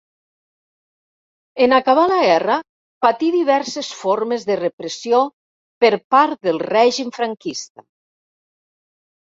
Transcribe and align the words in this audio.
En 1.65 1.75
acabar 1.77 2.05
la 2.11 2.17
guerra, 2.21 2.55
patí 3.07 3.29
diverses 3.35 3.91
formes 3.99 4.47
de 4.49 4.59
repressió 4.63 5.21
per 5.87 5.95
part 6.17 6.43
del 6.51 6.61
règim 6.69 7.15
franquista. 7.23 7.89